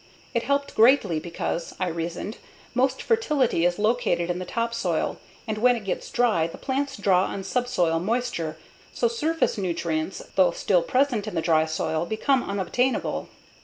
[0.33, 2.39] It helped greatly because, I reasoned,
[2.73, 7.25] most fertility is located in the topsoil, and when it gets dry the plants draw
[7.25, 8.57] on subsoil moisture,
[8.95, 13.29] so surface nutrients, though still present in the dry soil, become unobtainable.